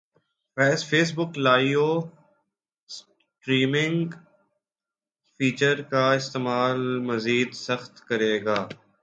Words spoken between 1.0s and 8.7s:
بک live streaming feature کا استعمال مزید سخت کریگا